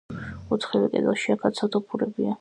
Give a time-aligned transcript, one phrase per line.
[0.55, 2.29] ოთხივე კედელში, აქაც, სათოფურებია.